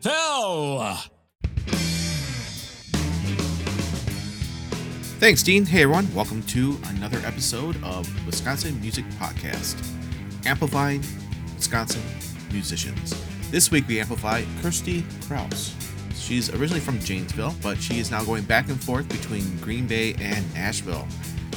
[0.00, 0.96] Fell.
[5.18, 5.66] Thanks, Dean.
[5.66, 6.12] Hey, everyone.
[6.14, 9.76] Welcome to another episode of Wisconsin Music Podcast,
[10.46, 11.02] amplifying
[11.56, 12.02] Wisconsin
[12.52, 13.12] musicians.
[13.50, 15.74] This week we amplify Kirsty Kraus.
[16.14, 20.14] She's originally from Janesville, but she is now going back and forth between Green Bay
[20.20, 21.08] and Nashville.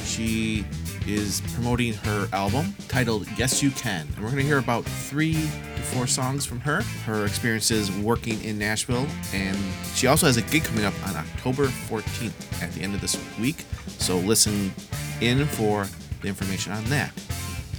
[0.04, 0.64] She
[1.06, 4.06] is promoting her album titled Yes You Can.
[4.06, 8.42] And we're going to hear about three to four songs from her, her experiences working
[8.42, 9.06] in Nashville.
[9.32, 9.56] And
[9.94, 13.16] she also has a gig coming up on October 14th at the end of this
[13.38, 13.64] week.
[13.98, 14.72] So listen
[15.20, 15.86] in for
[16.20, 17.12] the information on that.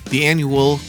[0.10, 0.80] The annual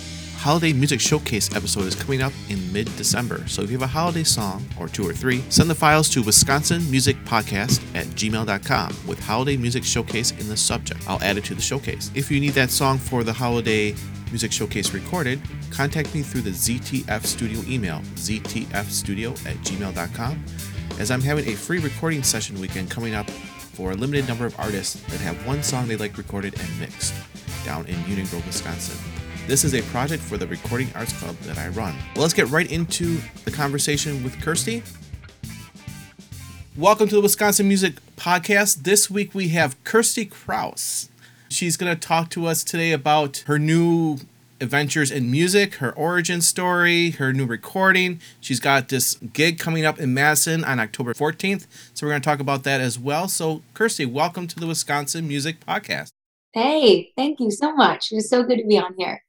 [0.45, 3.49] Holiday Music Showcase episode is coming up in mid December.
[3.49, 6.23] So if you have a holiday song, or two or three, send the files to
[6.23, 11.01] Wisconsin Music Podcast at gmail.com with Holiday Music Showcase in the subject.
[11.09, 12.11] I'll add it to the showcase.
[12.15, 13.95] If you need that song for the Holiday
[14.29, 20.45] Music Showcase recorded, contact me through the ZTF Studio email, ztfstudio at gmail.com,
[20.99, 24.61] as I'm having a free recording session weekend coming up for a limited number of
[24.61, 27.15] artists that have one song they like recorded and mixed
[27.65, 29.14] down in Union Grove, Wisconsin.
[29.47, 31.95] This is a project for the Recording Arts Club that I run.
[32.15, 34.83] Well, let's get right into the conversation with Kirsty.
[36.79, 38.85] Welcome to the Wisconsin Music Podcast.
[38.85, 41.11] This week we have Kirsty Kraus.
[41.51, 44.17] She's going to talk to us today about her new
[44.63, 48.23] adventures in music, her origin story, her new recording.
[48.41, 51.67] She's got this gig coming up in Madison on October 14th.
[51.93, 53.29] So we're going to talk about that as well.
[53.29, 56.09] So, Kirsty, welcome to the Wisconsin Music Podcast.
[56.55, 58.11] Hey, thank you so much.
[58.11, 59.21] It was so good to be on here.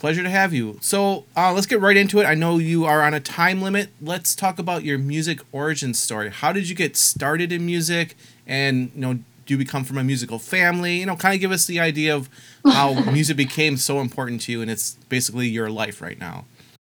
[0.00, 0.78] Pleasure to have you.
[0.80, 2.24] So uh, let's get right into it.
[2.24, 3.90] I know you are on a time limit.
[4.00, 6.30] Let's talk about your music origin story.
[6.30, 8.16] How did you get started in music?
[8.46, 11.00] And you know, do you become from a musical family?
[11.00, 12.30] You know, kind of give us the idea of
[12.64, 16.46] how music became so important to you, and it's basically your life right now.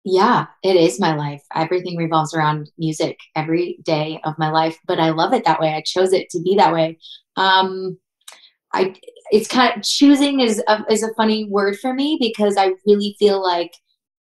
[0.03, 1.43] Yeah, it is my life.
[1.55, 5.73] Everything revolves around music every day of my life, but I love it that way.
[5.73, 6.99] I chose it to be that way.
[7.37, 7.97] Um,
[8.73, 8.95] I
[9.31, 13.15] it's kind of choosing is a, is a funny word for me because I really
[13.19, 13.73] feel like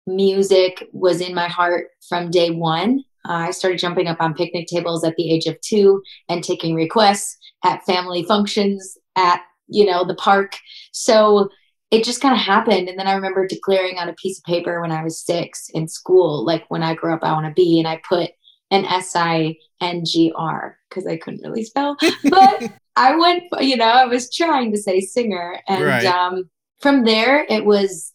[0.07, 3.03] music was in my heart from day one.
[3.27, 6.75] Uh, I started jumping up on picnic tables at the age of two and taking
[6.75, 10.57] requests at family functions at you know the park.
[10.91, 11.49] So
[11.91, 14.81] it just kind of happened, and then I remember declaring on a piece of paper
[14.81, 17.79] when I was six in school, like when I grow up, I want to be,
[17.79, 18.31] and I put
[18.71, 21.97] an S I N G R because I couldn't really spell,
[22.29, 25.59] but I went, you know, I was trying to say singer.
[25.67, 26.05] And right.
[26.05, 26.49] um,
[26.79, 28.11] from there, it was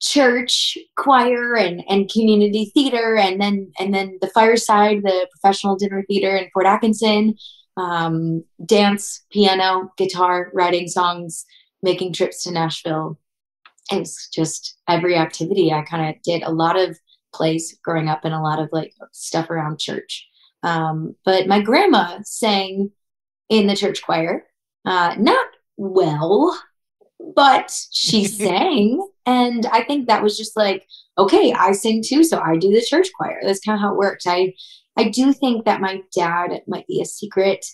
[0.00, 6.04] church choir and, and community theater and then and then the fireside the professional dinner
[6.06, 7.34] theater in fort atkinson
[7.78, 11.46] um, dance piano guitar writing songs
[11.82, 13.18] making trips to nashville
[13.90, 16.98] it was just every activity i kind of did a lot of
[17.34, 20.28] plays growing up and a lot of like stuff around church
[20.64, 22.90] um, but my grandma sang
[23.50, 24.44] in the church choir.
[24.84, 25.46] Uh, not
[25.76, 26.58] well,
[27.36, 29.06] but she sang.
[29.26, 30.86] And I think that was just like,
[31.18, 33.38] okay, I sing too, so I do the church choir.
[33.42, 34.24] That's kind of how it worked.
[34.26, 34.54] I
[34.96, 37.64] I do think that my dad might be a secret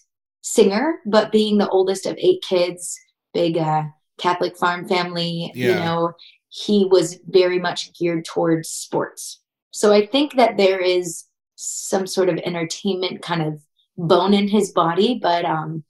[0.43, 2.99] singer, but being the oldest of eight kids,
[3.34, 3.84] big uh,
[4.19, 5.69] Catholic farm family, yeah.
[5.69, 6.12] you know,
[6.49, 9.39] he was very much geared towards sports.
[9.70, 11.25] So I think that there is
[11.56, 13.62] some sort of entertainment kind of
[13.96, 15.84] bone in his body, but um,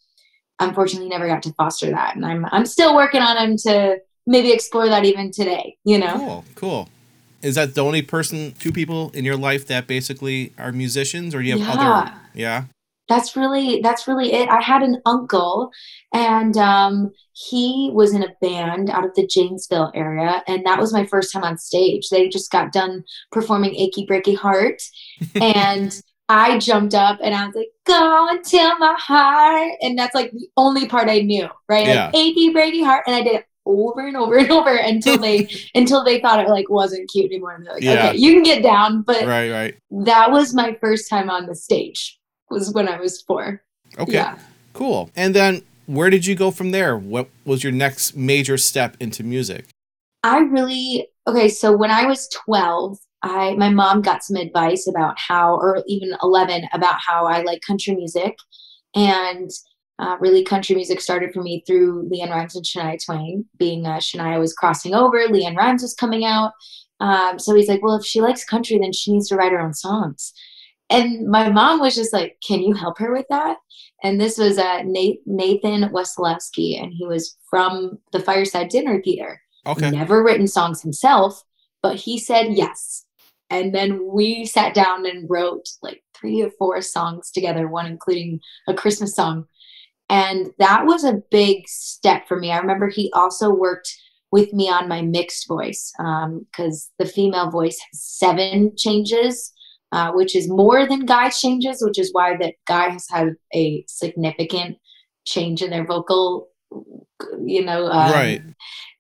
[0.58, 2.16] unfortunately never got to foster that.
[2.16, 6.16] And I'm I'm still working on him to maybe explore that even today, you know?
[6.16, 6.88] Cool, cool.
[7.42, 11.40] Is that the only person, two people in your life that basically are musicians, or
[11.42, 11.90] do you have yeah.
[11.90, 12.12] other?
[12.34, 12.64] Yeah.
[13.10, 14.48] That's really that's really it.
[14.48, 15.70] I had an uncle,
[16.14, 20.92] and um, he was in a band out of the Janesville area, and that was
[20.92, 22.08] my first time on stage.
[22.08, 23.02] They just got done
[23.32, 24.80] performing "Achy Breaky Heart,"
[25.34, 30.14] and I jumped up and I was like, "Go and tell my heart," and that's
[30.14, 31.88] like the only part I knew, right?
[31.88, 32.06] Yeah.
[32.06, 35.48] Like achy breaky heart, and I did it over and over and over until they
[35.74, 37.54] until they thought it like wasn't cute anymore.
[37.56, 38.10] And they're like, Yeah.
[38.10, 39.74] "Okay, you can get down," but Right, right.
[40.04, 42.19] that was my first time on the stage.
[42.50, 43.62] Was when I was four.
[43.98, 44.12] Okay.
[44.12, 44.38] Yeah.
[44.72, 45.10] Cool.
[45.14, 46.96] And then where did you go from there?
[46.96, 49.68] What was your next major step into music?
[50.22, 51.48] I really okay.
[51.48, 56.16] So when I was twelve, I my mom got some advice about how, or even
[56.22, 58.36] eleven, about how I like country music,
[58.94, 59.50] and
[59.98, 63.44] uh, really country music started for me through LeAnn Rimes and Shania Twain.
[63.58, 66.52] Being uh, Shania was crossing over, LeAnn Rimes was coming out.
[67.00, 69.60] Um, so he's like, well, if she likes country, then she needs to write her
[69.60, 70.32] own songs.
[70.90, 73.58] And my mom was just like, can you help her with that?
[74.02, 79.90] And this was uh, Nathan Weslowski, and he was from the Fireside Dinner Theater Okay.
[79.90, 81.42] never written songs himself,
[81.82, 83.04] but he said yes.
[83.50, 88.40] And then we sat down and wrote like three or four songs together, one including
[88.68, 89.46] a Christmas song.
[90.08, 92.50] And that was a big step for me.
[92.50, 93.94] I remember he also worked
[94.32, 99.52] with me on my mixed voice because the female voice has seven changes,
[99.92, 103.84] uh, which is more than Guy's changes, which is why that Guy has had a
[103.88, 104.76] significant
[105.26, 106.48] change in their vocal,
[107.44, 108.42] you know, um, Right.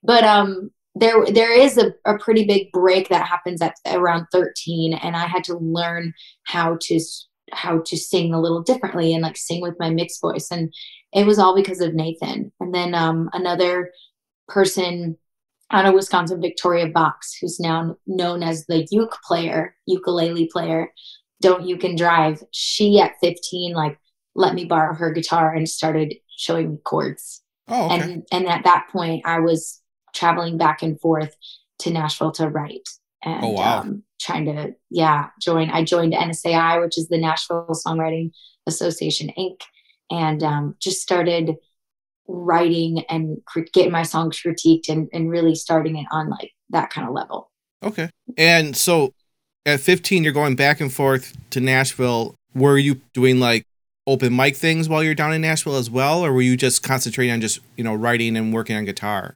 [0.02, 4.92] but um there there is a, a pretty big break that happens at around 13
[4.94, 6.98] and i had to learn how to
[7.52, 10.74] how to sing a little differently and like sing with my mixed voice and
[11.12, 13.92] it was all because of nathan and then um another
[14.48, 15.16] person
[15.72, 20.92] out of wisconsin victoria Vox who's now known as the uke player ukulele player
[21.40, 23.98] don't you can drive she at 15 like
[24.34, 28.00] let me borrow her guitar and started showing me chords Oh, okay.
[28.00, 29.80] and and at that point i was
[30.14, 31.34] traveling back and forth
[31.80, 32.88] to nashville to write
[33.22, 33.80] and Oh, wow.
[33.80, 38.32] um, trying to yeah join i joined nsai which is the nashville songwriting
[38.66, 39.60] association inc
[40.10, 41.54] and um, just started
[42.28, 46.90] writing and cr- getting my songs critiqued and, and really starting it on like that
[46.90, 47.50] kind of level
[47.82, 48.10] Okay.
[48.36, 49.14] And so
[49.64, 52.34] at 15, you're going back and forth to Nashville.
[52.54, 53.64] Were you doing like
[54.06, 56.24] open mic things while you're down in Nashville as well?
[56.24, 59.34] Or were you just concentrating on just, you know, writing and working on guitar?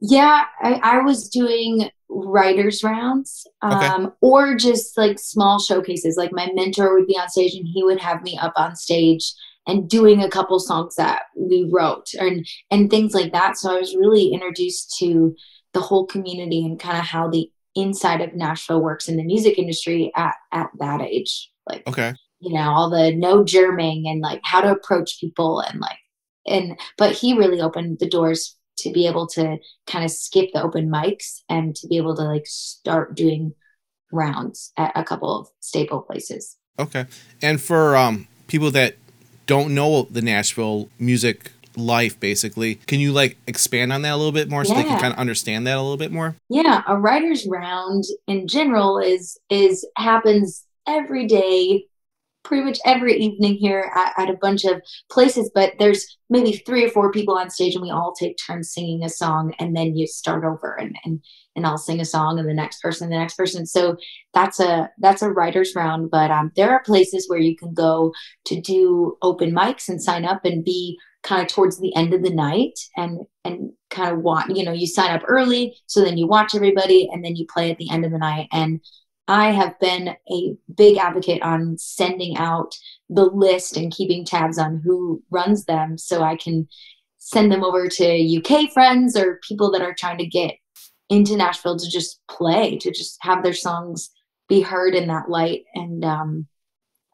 [0.00, 3.86] Yeah, I, I was doing writers rounds, Okay.
[3.86, 6.16] um, or just like small showcases.
[6.16, 9.32] Like my mentor would be on stage, and he would have me up on stage
[9.66, 13.56] and doing a couple songs that we wrote, and and things like that.
[13.58, 15.34] So I was really introduced to
[15.72, 19.58] the whole community and kind of how the inside of Nashville works in the music
[19.58, 21.50] industry at at that age.
[21.68, 22.14] Like Okay.
[22.40, 25.98] you know all the no germing and like how to approach people and like
[26.46, 30.62] and but he really opened the doors to be able to kind of skip the
[30.62, 33.52] open mics and to be able to like start doing
[34.12, 37.06] rounds at a couple of staple places Okay.
[37.42, 38.96] And for um, people that
[39.46, 44.32] don't know the Nashville music life, basically, can you like expand on that a little
[44.32, 46.36] bit more so they can kind of understand that a little bit more?
[46.48, 51.84] yeah a writers round in general is is happens every day
[52.46, 56.84] pretty much every evening here at, at a bunch of places but there's maybe three
[56.84, 59.96] or four people on stage and we all take turns singing a song and then
[59.96, 61.20] you start over and and,
[61.56, 63.66] and i'll sing a song and the next person the next person.
[63.66, 63.96] So
[64.32, 68.12] that's a that's a writers round but um, there are places where you can go
[68.46, 72.22] to do open mics and sign up and be kind of towards the end of
[72.22, 76.16] the night and and kind of want you know you sign up early so then
[76.16, 78.48] you watch everybody and then you play at the end of the night.
[78.52, 78.80] And
[79.28, 82.74] i have been a big advocate on sending out
[83.08, 86.66] the list and keeping tabs on who runs them so i can
[87.18, 90.54] send them over to uk friends or people that are trying to get
[91.08, 94.10] into nashville to just play to just have their songs
[94.48, 95.64] be heard in that light.
[95.74, 96.46] And um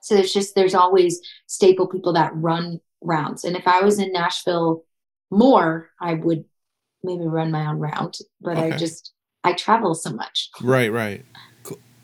[0.02, 3.44] so there's just there's always staple people that run rounds.
[3.44, 4.84] And if i was in nashville
[5.30, 6.44] more i would
[7.02, 9.12] maybe run my own round but i just
[9.44, 10.50] i travel so much.
[10.60, 11.24] Right, right.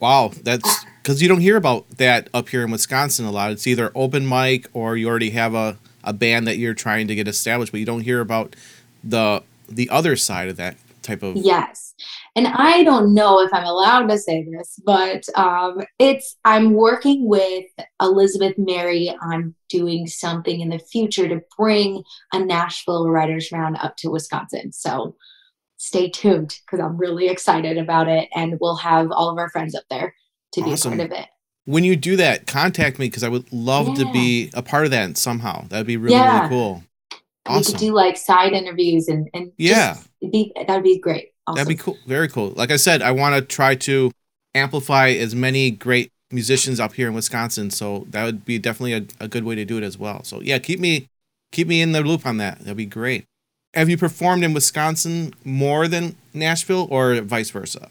[0.00, 3.50] Wow, that's because you don't hear about that up here in Wisconsin a lot.
[3.50, 7.14] It's either open mic or you already have a, a band that you're trying to
[7.14, 8.54] get established, but you don't hear about
[9.02, 11.36] the the other side of that type of.
[11.36, 11.94] Yes.
[12.36, 17.26] And I don't know if I'm allowed to say this, but um, it's I'm working
[17.26, 17.64] with
[18.00, 23.96] Elizabeth Mary on doing something in the future to bring a Nashville Writers Round up
[23.98, 24.72] to Wisconsin.
[24.72, 25.16] So
[25.78, 29.74] stay tuned because I'm really excited about it, and we'll have all of our friends
[29.74, 30.14] up there
[30.52, 30.92] to be Awesome.
[30.92, 31.26] a part of it.
[31.64, 34.90] When you do that, contact me because I would love to be a part of
[34.90, 35.66] that somehow.
[35.68, 36.38] That'd be really Yeah.
[36.38, 36.82] really cool.
[37.48, 39.96] We could do like side interviews and and Yeah.
[40.20, 41.28] be that'd be great.
[41.46, 41.56] Awesome.
[41.56, 41.96] That'd be cool.
[42.06, 42.50] Very cool.
[42.56, 44.10] Like I said, I want to try to
[44.54, 47.70] amplify as many great musicians up here in Wisconsin.
[47.70, 50.24] So that would be definitely a, a good way to do it as well.
[50.24, 51.08] So yeah, keep me
[51.52, 52.60] keep me in the loop on that.
[52.60, 53.24] That'd be great.
[53.74, 57.90] Have you performed in Wisconsin more than Nashville or vice versa?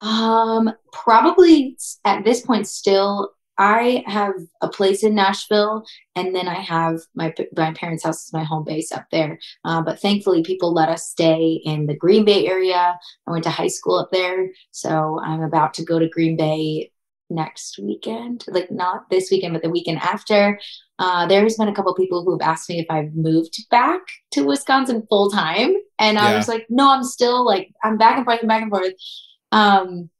[0.00, 6.60] Um, probably at this point still I have a place in Nashville, and then I
[6.60, 9.38] have my my parents' house is my home base up there.
[9.64, 12.98] Uh, but thankfully, people let us stay in the Green Bay area.
[13.26, 16.90] I went to high school up there, so I'm about to go to Green Bay
[17.30, 18.44] next weekend.
[18.48, 20.58] Like not this weekend, but the weekend after.
[20.98, 24.00] Uh, there's been a couple people who have asked me if I've moved back
[24.32, 28.24] to Wisconsin full time, and I was like, no, I'm still like I'm back and
[28.24, 28.94] forth and back and forth.
[29.52, 30.10] Um,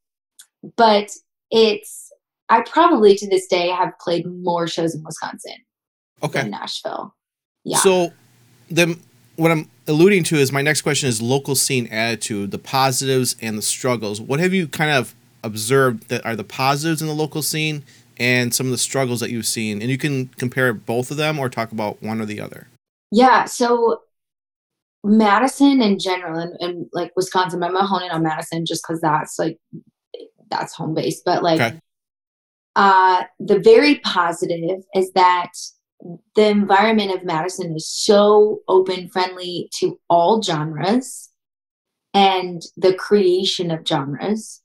[0.76, 1.10] but
[1.50, 2.12] it's
[2.48, 5.56] I probably to this day have played more shows in Wisconsin
[6.22, 6.42] okay.
[6.42, 7.14] than Nashville.
[7.64, 7.78] Yeah.
[7.78, 8.12] So
[8.70, 9.00] then
[9.36, 13.56] what I'm alluding to is my next question is local scene attitude, the positives and
[13.58, 14.20] the struggles.
[14.20, 15.14] What have you kind of
[15.46, 17.84] observed that are the positives in the local scene
[18.18, 19.80] and some of the struggles that you've seen?
[19.80, 22.68] And you can compare both of them or talk about one or the other.
[23.10, 23.44] Yeah.
[23.44, 24.02] So
[25.04, 29.58] Madison in general and, and like Wisconsin, I'm honing on Madison just because that's like
[30.50, 31.22] that's home base.
[31.24, 31.80] But like okay.
[32.74, 35.50] Uh, the very positive is that
[36.34, 41.30] the environment of Madison is so open, friendly to all genres
[42.12, 44.60] and the creation of genres.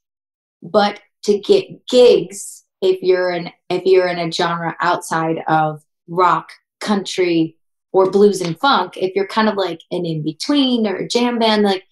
[0.62, 6.52] But to get gigs, if you're in if you're in a genre outside of rock,
[6.80, 7.58] country,
[7.92, 11.40] or blues and funk, if you're kind of like an in between or a jam
[11.40, 11.86] band, like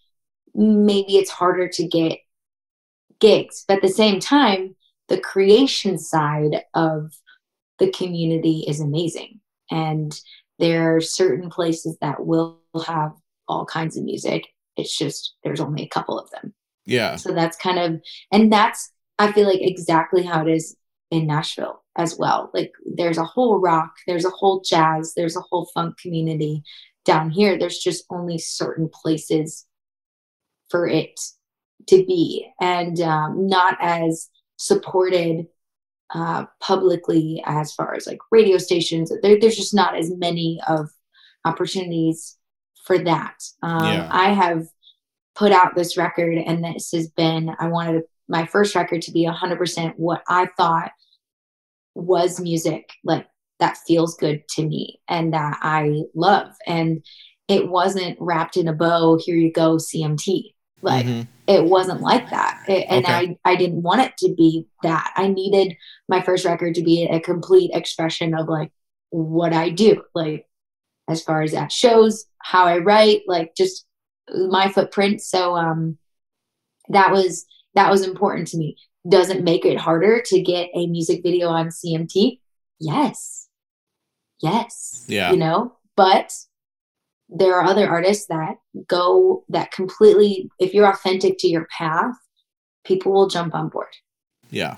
[0.54, 2.20] maybe it's harder to get
[3.20, 3.66] gigs.
[3.68, 4.76] But at the same time,
[5.08, 7.14] the creation side of
[7.80, 9.40] the community is amazing.
[9.72, 10.20] And
[10.58, 13.14] there are certain places that will have
[13.48, 14.48] all kinds of music.
[14.78, 16.54] It's just there's only a couple of them.
[16.90, 17.16] Yeah.
[17.16, 20.76] So that's kind of, and that's, I feel like exactly how it is
[21.12, 22.52] in Nashville as well.
[22.54, 26.64] Like there's a whole rock, there's a whole jazz, there's a whole funk community.
[27.06, 29.66] Down here, there's just only certain places
[30.70, 31.20] for it
[31.88, 35.48] to be, and um, not as supported
[36.14, 39.12] uh, publicly as far as like radio stations.
[39.22, 40.90] There, there's just not as many of
[41.46, 42.38] opportunities
[42.86, 43.42] for that.
[43.64, 44.10] Um, yeah.
[44.12, 44.68] I have
[45.40, 49.26] put out this record, and this has been I wanted my first record to be
[49.26, 50.92] 100% what I thought
[51.96, 53.26] was music like
[53.60, 56.54] that feels good to me and that I love.
[56.68, 57.04] And
[57.48, 59.18] it wasn't wrapped in a bow.
[59.18, 60.54] Here you go, CMT.
[60.82, 61.22] Like mm-hmm.
[61.48, 62.64] it wasn't like that.
[62.68, 63.38] It, and okay.
[63.44, 65.12] I, I didn't want it to be that.
[65.16, 65.76] I needed
[66.08, 68.72] my first record to be a complete expression of like
[69.10, 70.04] what I do.
[70.14, 70.46] Like
[71.10, 73.86] as far as that shows, how I write, like just
[74.50, 75.22] my footprint.
[75.22, 75.98] So um
[76.90, 77.46] that was
[77.76, 78.78] that was important to me.
[79.08, 82.40] Does it make it harder to get a music video on CMT?
[82.80, 83.48] Yes.
[84.42, 85.06] Yes.
[85.08, 85.32] Yeah.
[85.32, 86.34] You know, but
[87.30, 88.56] there are other artists that
[88.88, 92.16] go that completely if you're authentic to your path
[92.84, 93.94] people will jump on board
[94.50, 94.78] yeah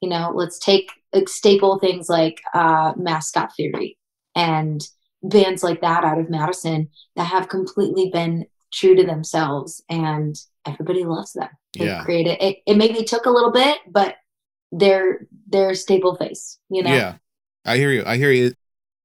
[0.00, 3.96] you know let's take like, staple things like uh, mascot theory
[4.34, 4.88] and
[5.22, 11.04] bands like that out of madison that have completely been true to themselves and everybody
[11.04, 11.48] loves them
[11.78, 12.02] they yeah.
[12.04, 14.16] created it it maybe took a little bit but
[14.72, 17.14] they're they're staple face you know yeah
[17.64, 18.52] i hear you i hear you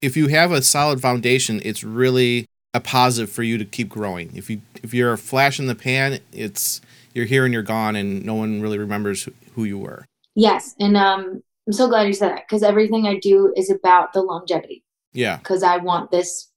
[0.02, 4.32] if you have a solid foundation it's really a positive for you to keep growing.
[4.36, 6.82] If you if you're a flash in the pan, it's
[7.14, 10.06] you're here and you're gone, and no one really remembers who you were.
[10.36, 14.14] Yes, and um, I'm so glad you said that because everything I do is about
[14.14, 14.84] the longevity.
[15.14, 16.50] Yeah, because I want this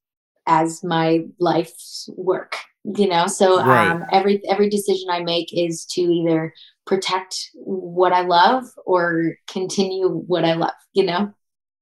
[0.47, 2.57] as my life's work.
[2.95, 3.91] You know, so right.
[3.91, 6.55] um, every every decision I make is to either
[6.87, 10.75] protect what I love or continue what I love.
[10.93, 11.35] You know.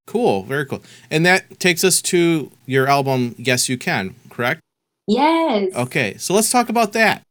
[0.06, 0.82] Cool, very cool.
[1.10, 4.60] And that takes us to your album, Yes You Can, correct?
[5.06, 5.74] Yes.
[5.74, 7.22] Okay, so let's talk about that.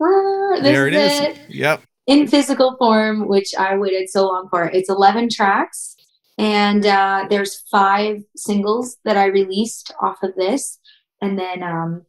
[0.00, 1.20] Uh, there it is.
[1.20, 1.38] It.
[1.48, 1.82] Yep.
[2.06, 4.64] In physical form, which I waited so long for.
[4.64, 5.96] It's 11 tracks,
[6.38, 10.78] and uh, there's five singles that I released off of this,
[11.20, 12.06] and then, um,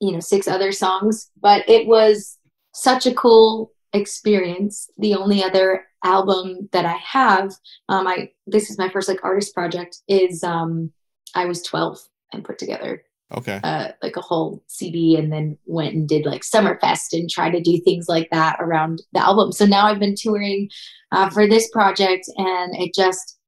[0.00, 1.30] you know, six other songs.
[1.40, 2.38] But it was
[2.74, 4.90] such a cool experience.
[4.98, 7.52] The only other album that I have,
[7.88, 9.98] um, I this is my first like artist project.
[10.08, 10.92] Is um,
[11.34, 11.98] I was 12
[12.32, 13.02] and put together
[13.36, 17.50] okay uh, like a whole cd and then went and did like summerfest and tried
[17.50, 20.68] to do things like that around the album so now i've been touring
[21.12, 23.38] uh, for this project and it just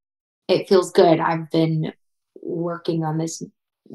[0.48, 1.92] it feels good i've been
[2.42, 3.42] working on this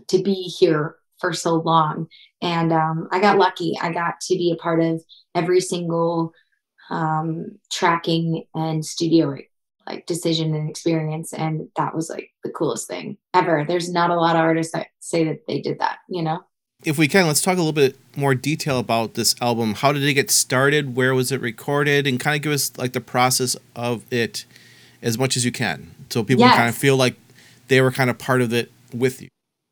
[0.08, 2.08] to be here for so long.
[2.42, 3.74] And um, i got lucky.
[3.82, 5.02] I got to be a part of
[5.34, 6.34] every single
[6.90, 9.38] um, tracking and studio
[9.88, 11.32] like decision and experience.
[11.34, 13.66] And that was like the coolest thing ever.
[13.68, 16.42] There's not a lot of artists that say that they did that you know?
[16.84, 19.76] If we can let's talk a little bit more detail about this album.
[19.76, 20.96] How did it get started?
[20.96, 22.06] Where was it recorded?
[22.06, 24.46] And kind of give us like the process of it
[25.02, 26.56] as much as you can so people yes.
[26.56, 27.16] kind of feel like
[27.68, 29.28] they were kind of part of it with you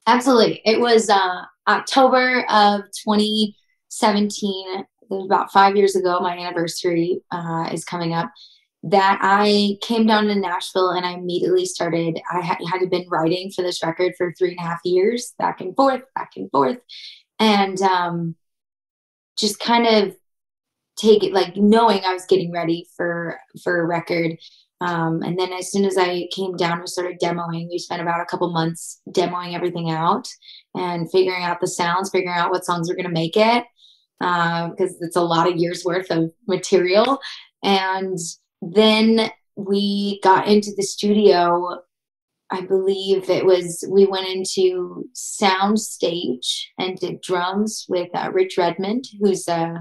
[0.08, 7.86] absolutely it was uh october of 2017 about five years ago my anniversary uh, is
[7.86, 8.32] coming up
[8.84, 12.20] that I came down to Nashville and I immediately started.
[12.32, 15.74] I had, been writing for this record for three and a half years, back and
[15.74, 16.80] forth, back and forth,
[17.40, 18.36] and um,
[19.38, 20.16] just kind of
[20.98, 24.38] take it like knowing I was getting ready for for a record.
[24.86, 27.70] Um, and then as soon as I came down, we started demoing.
[27.70, 30.28] We spent about a couple months demoing everything out
[30.76, 33.64] and figuring out the sounds, figuring out what songs were going to make it
[34.20, 37.20] because uh, it's a lot of years worth of material
[37.62, 38.18] and
[38.62, 41.78] then we got into the studio
[42.52, 48.58] i believe it was we went into sound stage and did drums with uh, rich
[48.58, 49.76] redmond who's uh,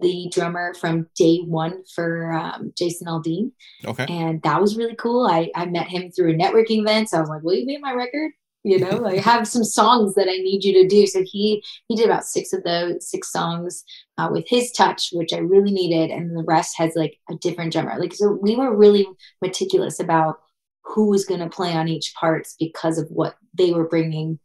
[0.00, 3.52] the drummer from day one for um, jason aldean.
[3.84, 4.06] Okay.
[4.08, 5.26] And that was really cool.
[5.26, 7.10] I, I met him through a networking event.
[7.10, 8.32] So i was like will you be in my record?
[8.62, 11.06] You know like have some songs that i need you to do.
[11.06, 13.84] So he he did about six of those six songs
[14.18, 16.10] uh, with his touch which i really needed.
[16.10, 17.98] And the rest has like a different drummer.
[17.98, 19.06] Like so we were really
[19.42, 20.40] meticulous about
[20.84, 24.38] who was going to play on each parts because of what they were bringing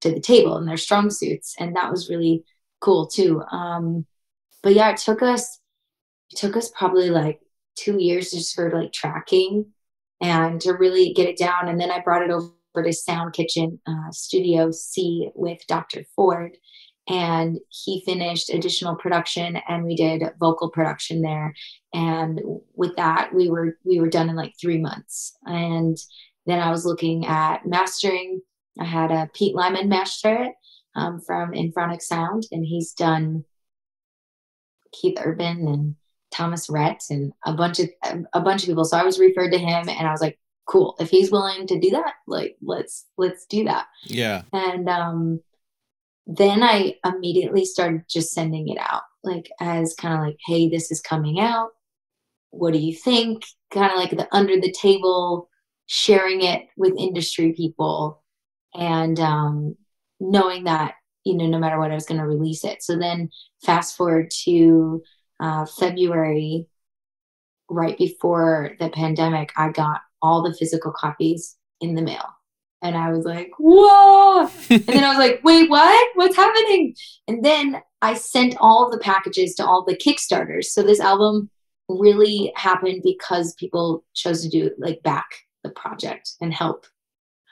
[0.00, 1.54] to the table and their strong suits.
[1.58, 2.44] And that was really
[2.80, 3.42] cool too.
[3.50, 4.06] Um
[4.62, 5.60] but yeah it took us
[6.30, 7.40] it took us probably like
[7.76, 9.66] two years just for like tracking
[10.20, 13.80] and to really get it down and then i brought it over to Sound Kitchen
[13.86, 16.04] uh, Studio C with Dr.
[16.16, 16.56] Ford.
[17.08, 21.52] And he finished additional production and we did vocal production there.
[21.92, 22.40] And
[22.74, 25.36] with that, we were we were done in like three months.
[25.44, 25.98] And
[26.46, 28.40] then I was looking at mastering.
[28.80, 30.52] I had a Pete Lyman master it
[30.94, 33.44] um, from Infrasonic Sound, and he's done
[34.92, 35.96] Keith Urban and
[36.30, 37.88] Thomas Rhett and a bunch of
[38.32, 38.84] a bunch of people.
[38.84, 41.78] So I was referred to him, and I was like, cool if he's willing to
[41.78, 43.86] do that like let's let's do that.
[44.04, 44.42] Yeah.
[44.52, 45.40] And um
[46.26, 50.90] then i immediately started just sending it out like as kind of like hey this
[50.90, 51.70] is coming out.
[52.50, 53.44] What do you think?
[53.70, 55.48] Kind of like the under the table
[55.86, 58.22] sharing it with industry people
[58.74, 59.76] and um
[60.20, 63.30] knowing that you know no matter what i was going to release it so then
[63.64, 65.02] fast forward to
[65.40, 66.66] uh, february
[67.68, 72.24] right before the pandemic i got all the physical copies in the mail.
[72.80, 74.48] And I was like, whoa.
[74.70, 76.10] and then I was like, wait, what?
[76.14, 76.94] What's happening?
[77.28, 80.66] And then I sent all the packages to all the Kickstarters.
[80.66, 81.50] So this album
[81.88, 85.26] really happened because people chose to do like back
[85.62, 86.86] the project and help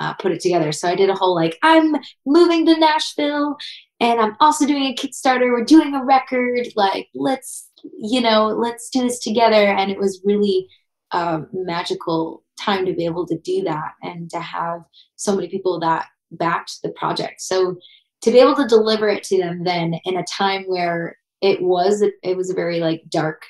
[0.01, 0.73] uh, put it together.
[0.73, 1.95] So I did a whole like, I'm
[2.27, 3.57] moving to Nashville
[4.01, 5.53] and I'm also doing a Kickstarter.
[5.53, 6.69] We're doing a record.
[6.75, 9.67] Like, let's, you know, let's do this together.
[9.67, 10.67] And it was really
[11.13, 14.83] a magical time to be able to do that and to have
[15.17, 17.43] so many people that backed the project.
[17.43, 17.77] So
[18.23, 22.03] to be able to deliver it to them then in a time where it was
[22.03, 23.45] it was a very like dark,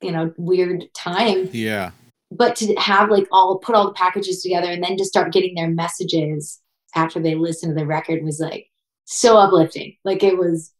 [0.00, 1.48] you know, weird time.
[1.52, 1.90] Yeah.
[2.36, 5.54] But to have like all put all the packages together and then to start getting
[5.54, 6.60] their messages
[6.94, 8.66] after they listened to the record was like
[9.04, 9.96] so uplifting.
[10.04, 10.72] Like it was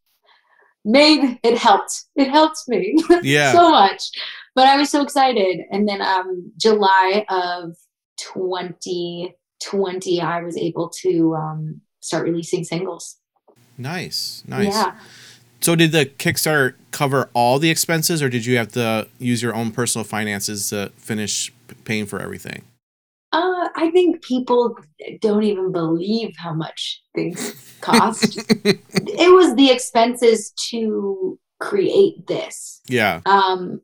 [0.84, 2.04] made it helped.
[2.16, 3.52] It helped me yeah.
[3.52, 4.10] so much
[4.54, 5.62] but I was so excited.
[5.70, 7.76] And then um, July of
[8.18, 13.16] 2020, I was able to um, start releasing singles.
[13.76, 14.66] Nice, nice.
[14.66, 14.96] Yeah.
[15.64, 19.54] So did the Kickstarter cover all the expenses, or did you have to use your
[19.54, 22.64] own personal finances to finish paying for everything?
[23.32, 24.76] Uh, I think people
[25.22, 28.44] don't even believe how much things cost.
[28.66, 32.82] it was the expenses to create this.
[32.86, 33.22] Yeah.
[33.24, 33.80] Um,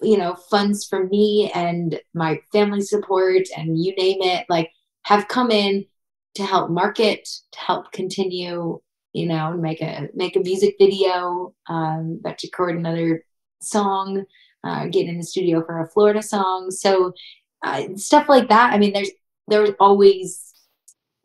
[0.00, 4.70] you know funds from me and my family support and you name it like
[5.02, 5.84] have come in
[6.36, 8.80] to help market to help continue
[9.12, 13.24] you know make a make a music video um but to record another
[13.60, 14.24] song
[14.64, 17.12] uh, get in the studio for a florida song so
[17.64, 19.10] uh, stuff like that i mean there's
[19.48, 20.52] there's always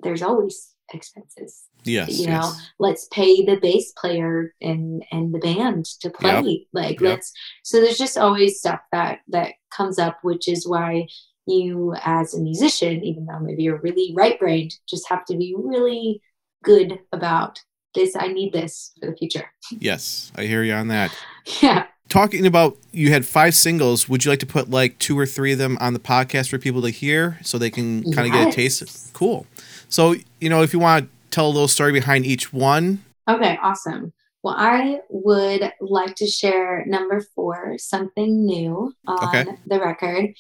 [0.02, 2.20] there's always expenses Yes.
[2.20, 2.70] You know, yes.
[2.80, 6.42] let's pay the bass player and and the band to play.
[6.42, 6.68] Yep.
[6.74, 7.10] Like yep.
[7.10, 11.08] let's so there's just always stuff that that comes up, which is why
[11.46, 15.56] you as a musician, even though maybe you're really right brained, just have to be
[15.58, 16.22] really
[16.64, 17.62] good about
[17.98, 18.16] this.
[18.16, 19.52] I need this for the future.
[19.72, 21.16] Yes, I hear you on that.
[21.62, 21.86] Yeah.
[22.10, 24.10] talking about you had five singles.
[24.10, 26.58] Would you like to put like two or three of them on the podcast for
[26.58, 29.14] people to hear so they can kind of get a taste?
[29.14, 29.48] Cool.
[29.88, 33.02] So, you know, if you want to tell a little story behind each one.
[33.30, 34.12] Okay, awesome.
[34.44, 39.46] Well, I would like to share number four, something new on okay.
[39.66, 40.34] the record.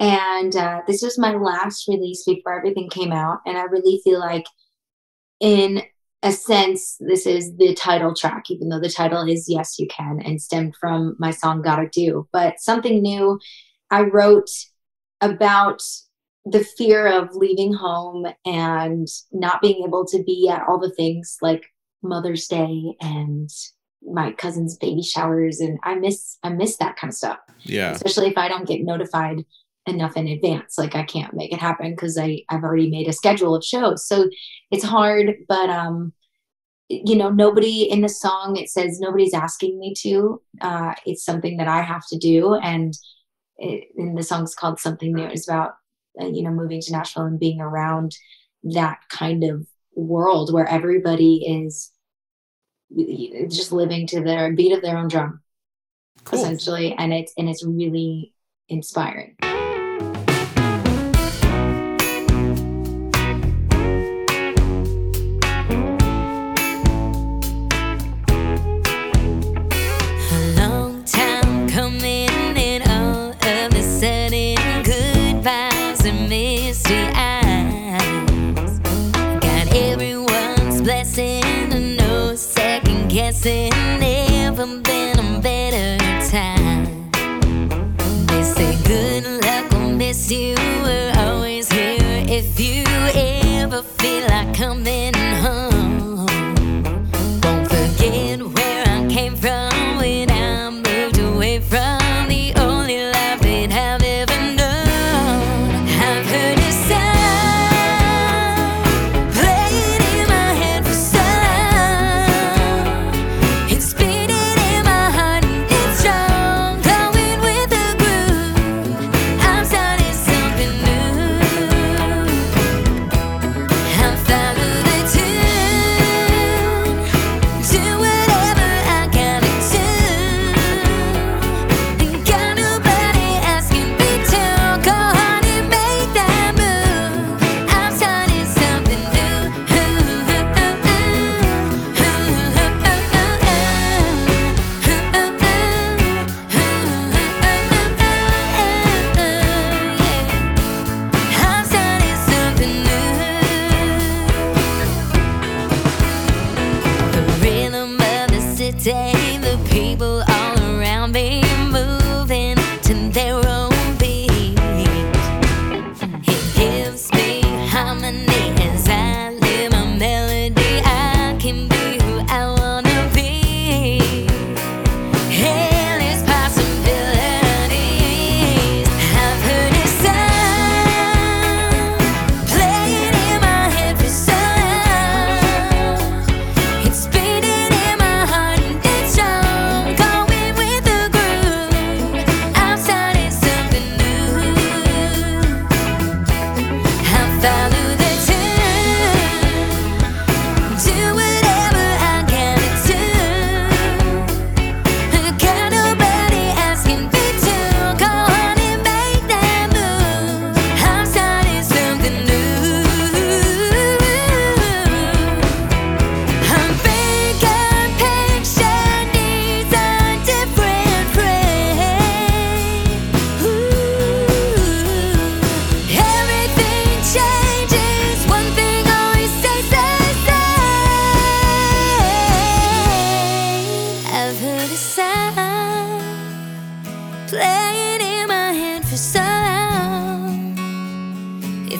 [0.00, 3.40] And uh, this was my last release before everything came out.
[3.46, 4.44] And I really feel like,
[5.40, 5.82] in
[6.24, 10.20] a sense, this is the title track, even though the title is Yes, You Can
[10.24, 12.26] and stemmed from my song Gotta Do.
[12.32, 13.38] But something new
[13.90, 14.50] I wrote
[15.20, 15.82] about
[16.46, 21.36] the fear of leaving home and not being able to be at all the things
[21.42, 21.66] like
[22.02, 23.50] Mother's Day and
[24.02, 27.38] my cousin's baby showers and I miss I miss that kind of stuff.
[27.62, 27.92] Yeah.
[27.92, 29.44] Especially if I don't get notified
[29.86, 30.78] enough in advance.
[30.78, 34.06] Like I can't make it happen because I I've already made a schedule of shows.
[34.06, 34.28] So
[34.70, 36.12] it's hard, but um
[36.88, 41.56] you know nobody in the song it says nobody's asking me to uh it's something
[41.56, 42.94] that i have to do and
[43.56, 45.72] it, and the song's called something new it's about
[46.20, 48.14] uh, you know moving to nashville and being around
[48.62, 51.90] that kind of world where everybody is
[53.48, 55.40] just living to their beat of their own drum
[56.24, 56.38] cool.
[56.38, 58.34] essentially and it's and it's really
[58.68, 59.36] inspiring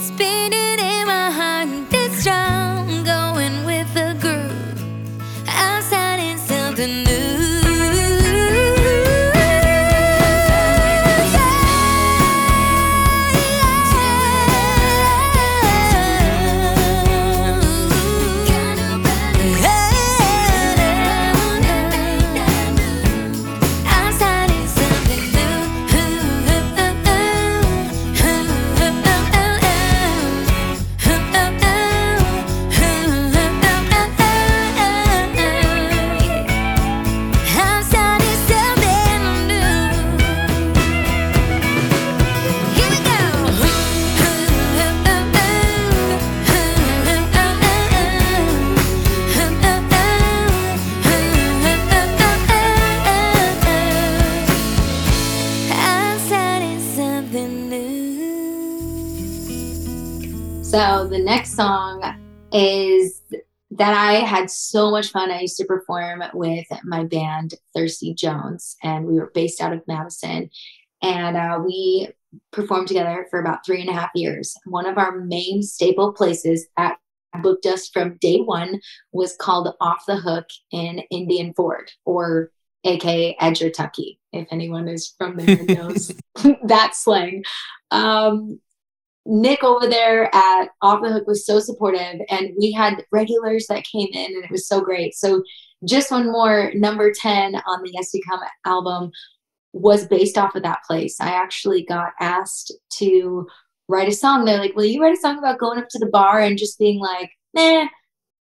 [0.05, 0.54] spinning.
[64.35, 65.31] Had so much fun.
[65.31, 69.87] I used to perform with my band Thirsty Jones, and we were based out of
[69.87, 70.51] Madison.
[71.03, 72.09] And uh, we
[72.51, 74.57] performed together for about three and a half years.
[74.65, 76.97] One of our main staple places that
[77.45, 78.81] booked us from day one
[79.13, 82.51] was called Off the Hook in Indianford, or
[82.83, 86.11] aka Edgertucky, if anyone is from there and knows
[86.65, 87.45] that slang.
[87.93, 88.59] Um,
[89.27, 93.85] Nick over there at Off the Hook was so supportive, and we had regulars that
[93.85, 95.15] came in, and it was so great.
[95.15, 95.43] So,
[95.85, 99.11] just one more number 10 on the Yes You Can album
[99.73, 101.21] was based off of that place.
[101.21, 103.47] I actually got asked to
[103.89, 104.45] write a song.
[104.45, 106.79] They're like, Will you write a song about going up to the bar and just
[106.79, 107.87] being like, Nah,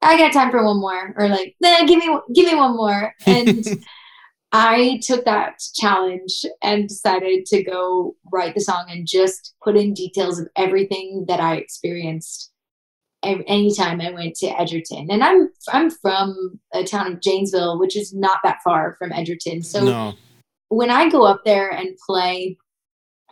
[0.02, 3.14] I got time for one more, or like, Nah, give me, give me one more.
[3.26, 3.66] And
[4.52, 9.94] I took that challenge and decided to go write the song and just put in
[9.94, 12.52] details of everything that I experienced
[13.24, 15.08] anytime I went to Edgerton.
[15.10, 19.62] And I'm I'm from a town of Janesville, which is not that far from Edgerton.
[19.64, 20.14] So no.
[20.70, 22.58] when I go up there and play,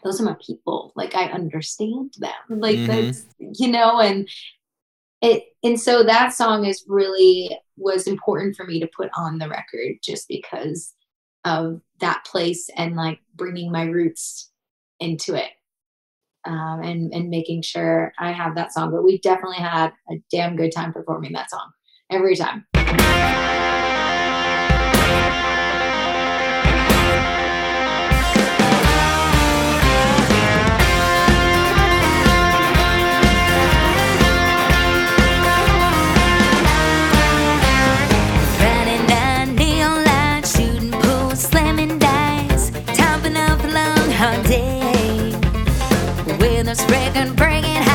[0.03, 0.93] those are my people.
[0.95, 2.31] Like I understand them.
[2.49, 2.87] Like mm-hmm.
[2.87, 4.29] that's you know, and
[5.21, 9.49] it and so that song is really was important for me to put on the
[9.49, 10.93] record just because
[11.49, 14.51] of that place and like bringing my roots
[14.99, 15.49] into it
[16.45, 18.91] um, and and making sure I have that song.
[18.91, 21.71] But we definitely had a damn good time performing that song
[22.09, 22.65] every time.
[46.69, 47.88] this breaking, breaking.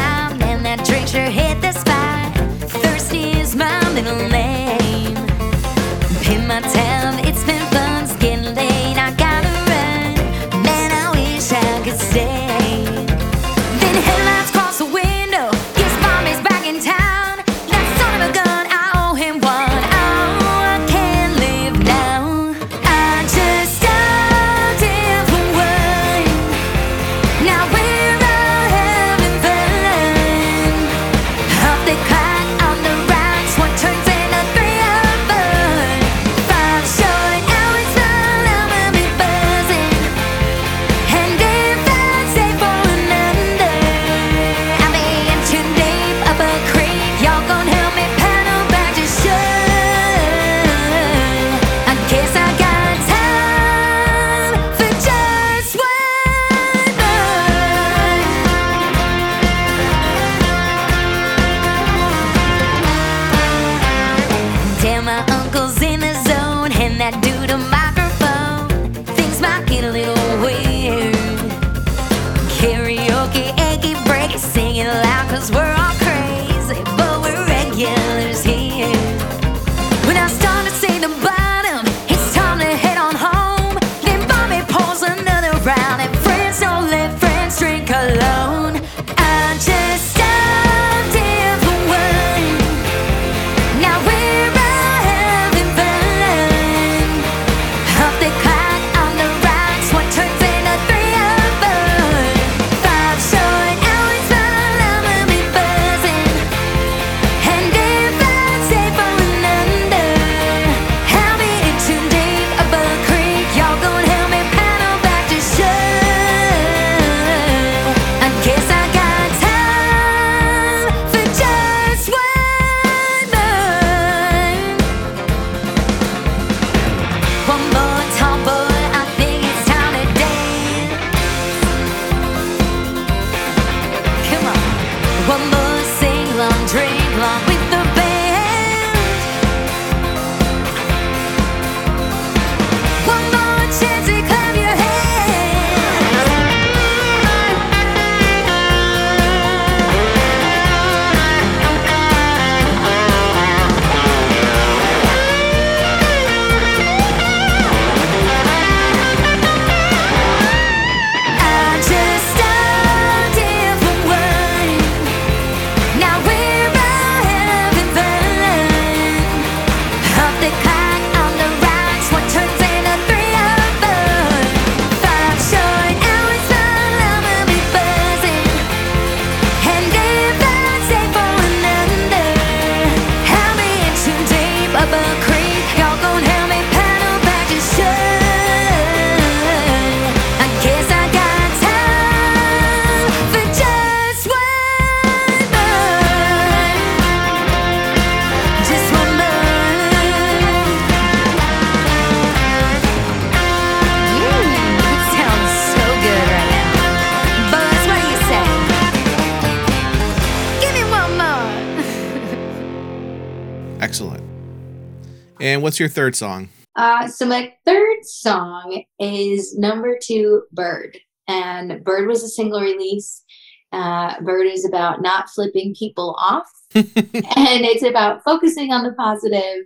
[215.65, 216.51] What's your third song?
[216.77, 220.99] Uh, so my third song is number two, Bird.
[221.27, 223.25] And Bird was a single release.
[223.73, 226.47] Uh, Bird is about not flipping people off.
[226.75, 229.65] and it's about focusing on the positive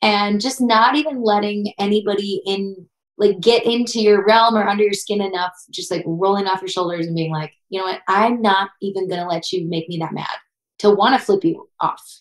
[0.00, 2.86] and just not even letting anybody in
[3.18, 6.68] like get into your realm or under your skin enough just like rolling off your
[6.68, 9.96] shoulders and being like you know what i'm not even gonna let you make me
[9.96, 10.26] that mad
[10.78, 12.20] to want to flip you off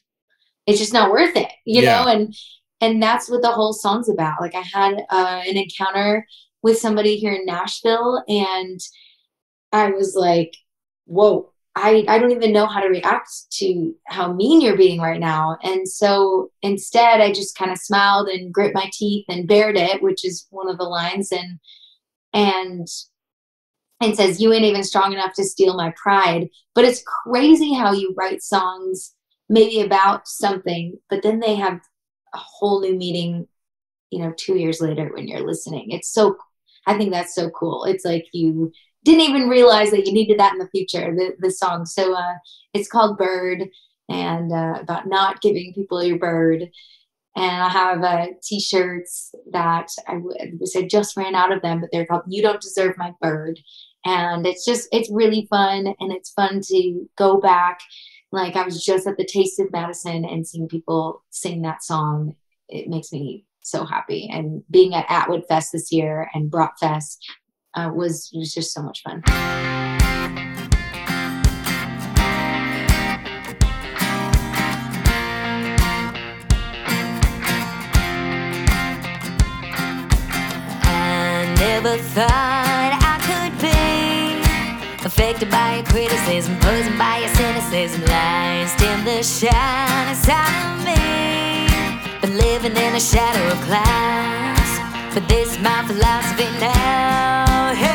[0.65, 2.01] it's just not worth it you yeah.
[2.01, 2.33] know and
[2.81, 6.25] and that's what the whole song's about like i had uh, an encounter
[6.61, 8.79] with somebody here in nashville and
[9.71, 10.55] i was like
[11.05, 15.19] whoa I, I don't even know how to react to how mean you're being right
[15.19, 15.57] now.
[15.61, 20.01] And so instead, I just kind of smiled and grit my teeth and bared it,
[20.01, 21.59] which is one of the lines, and
[22.33, 22.87] and
[24.01, 27.91] and says, "You ain't even strong enough to steal my pride." But it's crazy how
[27.91, 29.13] you write songs
[29.49, 31.81] maybe about something, but then they have
[32.35, 33.47] a whole new meaning.
[34.11, 36.37] You know, two years later when you're listening, it's so.
[36.87, 37.85] I think that's so cool.
[37.85, 38.71] It's like you
[39.05, 42.33] didn't even realize that you needed that in the future the, the song so uh,
[42.73, 43.63] it's called bird
[44.09, 46.63] and uh, about not giving people your bird
[47.35, 50.19] and i have uh, t-shirts that I,
[50.75, 53.59] I just ran out of them but they're called you don't deserve my bird
[54.03, 57.79] and it's just it's really fun and it's fun to go back
[58.35, 62.35] like i was just at the taste of madison and seeing people sing that song
[62.69, 67.25] it makes me so happy and being at atwood fest this year and brat fest
[67.75, 69.21] uh, was was just so much fun.
[81.57, 82.64] Never thought
[85.95, 91.69] criticism, poisoned by your cynicism, lies in the shine inside me.
[92.19, 94.71] Been living in a shadow of clouds,
[95.13, 97.73] but this is my philosophy now.
[97.75, 97.94] my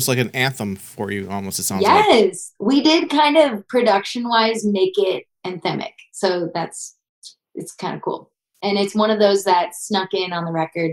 [0.00, 1.28] almost like an anthem for you.
[1.28, 1.82] Almost it sounds.
[1.82, 2.66] Like yes, like.
[2.66, 6.96] we did kind of production wise make it anthemic, so that's
[7.54, 8.30] it's kind of cool.
[8.62, 10.92] And it's one of those that snuck in on the record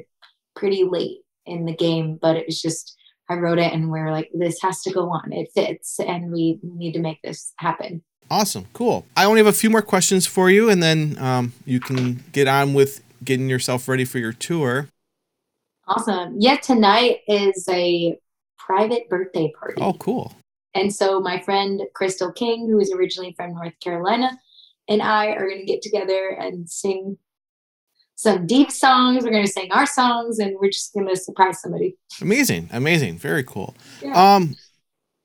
[0.55, 2.97] pretty late in the game, but it was just
[3.29, 5.31] I wrote it and we were like, this has to go on.
[5.31, 8.03] It fits and we need to make this happen.
[8.29, 8.65] Awesome.
[8.73, 9.05] Cool.
[9.15, 12.47] I only have a few more questions for you, and then um, you can get
[12.47, 14.89] on with getting yourself ready for your tour.
[15.87, 16.35] Awesome.
[16.37, 18.17] Yeah, tonight is a
[18.57, 19.81] private birthday party.
[19.81, 20.33] Oh, cool.
[20.73, 24.37] And so my friend Crystal King, who is originally from North Carolina,
[24.87, 27.17] and I are going to get together and sing
[28.15, 29.23] some deep songs.
[29.23, 31.97] We're going to sing our songs, and we're just going to surprise somebody.
[32.21, 32.69] Amazing.
[32.71, 33.17] Amazing.
[33.17, 33.75] Very cool.
[34.01, 34.35] Yeah.
[34.35, 34.55] Um,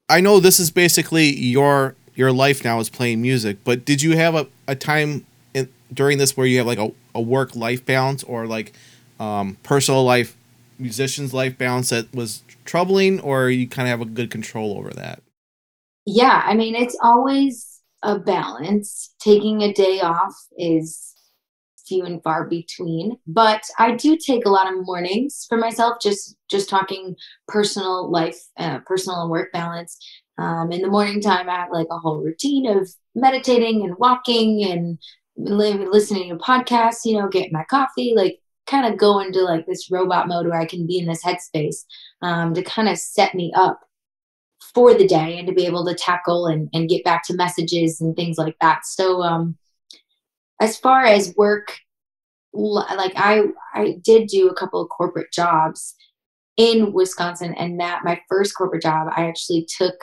[0.08, 4.16] I know this is basically your your life now is playing music, but did you
[4.16, 5.24] have a, a time
[5.54, 8.72] in, during this where you have like a, a work life balance or like
[9.18, 10.36] um, personal life,
[10.82, 14.90] musician's life balance that was troubling, or you kind of have a good control over
[14.90, 15.22] that?
[16.04, 19.14] Yeah, I mean, it's always a balance.
[19.20, 21.14] Taking a day off is
[21.86, 25.98] few and far between, but I do take a lot of mornings for myself.
[26.00, 27.16] Just just talking
[27.48, 29.96] personal life, uh, personal and work balance.
[30.38, 34.64] Um, in the morning time, I have like a whole routine of meditating and walking
[34.64, 34.98] and
[35.36, 37.04] li- listening to podcasts.
[37.04, 40.60] You know, getting my coffee, like kind of go into like this robot mode where
[40.60, 41.84] I can be in this headspace
[42.22, 43.80] um, to kind of set me up
[44.74, 48.00] for the day and to be able to tackle and, and get back to messages
[48.00, 48.86] and things like that.
[48.86, 49.56] So, um,
[50.60, 51.76] as far as work,
[52.54, 53.42] like I,
[53.74, 55.96] I did do a couple of corporate jobs
[56.56, 59.94] in Wisconsin, and that my first corporate job, I actually took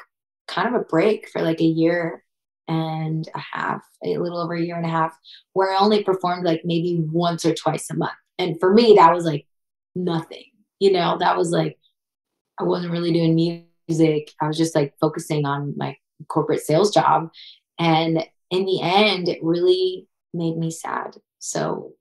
[0.47, 2.23] kind of a break for like a year
[2.67, 5.17] and a half, a little over a year and a half,
[5.53, 8.11] where I only performed like maybe once or twice a month.
[8.39, 9.45] And for me, that was like
[9.95, 10.45] nothing,
[10.79, 11.77] you know, that was like,
[12.59, 14.31] I wasn't really doing music.
[14.41, 15.95] I was just like focusing on my
[16.27, 17.29] corporate sales job.
[17.77, 21.15] And in the end, it really made me sad.
[21.39, 21.93] So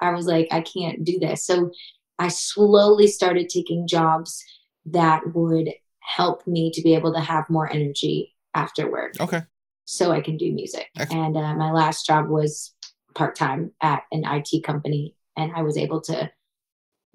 [0.00, 1.44] I was like, I can't do this.
[1.44, 1.70] So
[2.18, 4.42] I slowly started taking jobs
[4.86, 5.70] that would
[6.00, 9.42] help me to be able to have more energy after work Okay.
[9.84, 10.88] so I can do music.
[10.96, 11.36] Excellent.
[11.36, 12.74] And uh, my last job was
[13.14, 16.30] part time at an IT company, and I was able to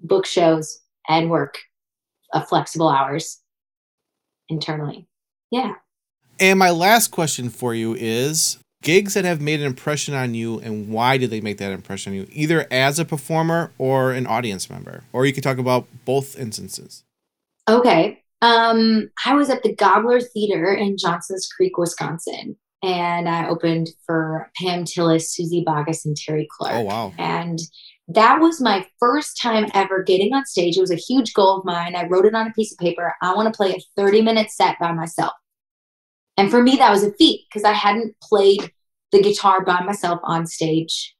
[0.00, 1.58] book shows and work
[2.32, 3.40] uh, flexible hours
[4.48, 5.06] internally.
[5.50, 5.74] Yeah.
[6.40, 10.60] And my last question for you is gigs that have made an impression on you
[10.60, 14.26] and why did they make that impression on you either as a performer or an
[14.26, 17.02] audience member or you could talk about both instances
[17.68, 18.22] Okay.
[18.40, 24.50] Um, I was at the Gobbler Theater in Johnson's Creek, Wisconsin, and I opened for
[24.56, 26.76] Pam Tillis, Suzy Bogguss, and Terri Clark.
[26.76, 27.58] oh wow And
[28.08, 30.76] that was my first time ever getting on stage.
[30.76, 31.94] It was a huge goal of mine.
[31.94, 33.14] I wrote it on a piece of paper.
[33.20, 35.32] I want to play a 30 minute set by myself.
[36.38, 38.72] And for me, that was a feat because I hadn't played
[39.12, 41.14] the guitar by myself on stage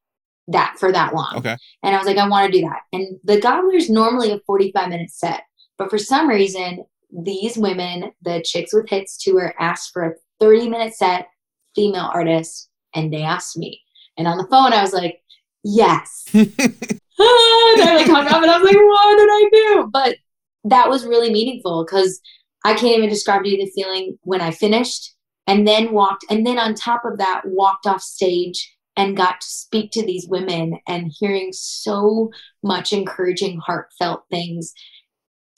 [0.48, 1.36] that for that long.
[1.36, 2.80] okay And I was like, I want to do that.
[2.92, 5.42] And the Gobbler's normally a 45 minute set.
[5.76, 10.70] But for some reason, these women, the Chicks with Hits tour, asked for a 30
[10.70, 11.28] minute set,
[11.74, 13.82] female artist, and they asked me.
[14.16, 15.20] And on the phone, I was like,
[15.64, 16.24] yes.
[16.34, 16.40] Ah,
[17.76, 19.90] they're like hung up, and I was like, what did I do?
[19.92, 20.16] But
[20.64, 22.20] that was really meaningful because
[22.64, 25.14] I can't even describe to you the feeling when I finished
[25.46, 29.46] and then walked, and then on top of that, walked off stage and got to
[29.46, 32.30] speak to these women and hearing so
[32.62, 34.72] much encouraging, heartfelt things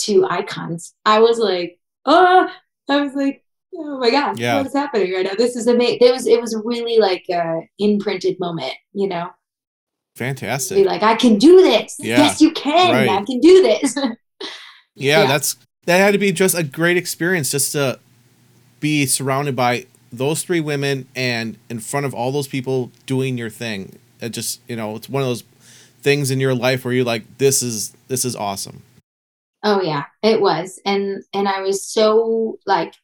[0.00, 0.94] to icons.
[1.04, 2.48] I was like, oh,
[2.88, 3.42] I was like,
[3.74, 4.58] oh my god, Yeah.
[4.58, 5.34] what is happening right now?
[5.36, 5.98] This is amazing.
[6.02, 9.30] It was it was really like a imprinted moment, you know.
[10.14, 11.96] Be fantastic like, I can do this.
[11.98, 12.92] Yeah, Yes, you can.
[12.92, 13.08] right.
[13.08, 13.96] I can do this.
[14.94, 15.26] yeah, yeah.
[15.26, 15.56] that's
[15.86, 17.98] that had to be just a great experience just to
[18.80, 23.50] be surrounded by those three women and in front of all those people doing your
[23.50, 25.44] thing it just you know it's one of those
[26.02, 28.82] things in your life where you're like this is this is awesome
[29.62, 30.80] Oh yeah, it was.
[30.84, 32.94] And and I was so like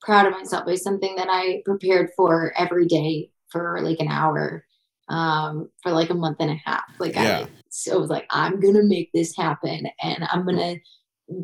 [0.00, 0.66] proud of myself.
[0.66, 4.64] It was something that I prepared for every day for like an hour
[5.08, 6.84] um for like a month and a half.
[6.98, 7.40] Like Yeah.
[7.40, 10.80] I so it was like I'm going to make this happen and I'm going to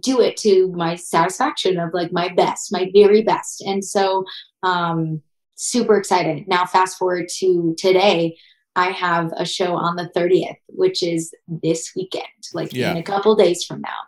[0.01, 3.63] do it to my satisfaction of like my best, my very best.
[3.63, 4.25] And so
[4.63, 5.23] um
[5.55, 6.49] super excited.
[6.49, 8.37] Now fast forward to today,
[8.75, 12.93] I have a show on the 30th, which is this weekend, like Yeah.
[12.93, 14.01] in a couple days from now.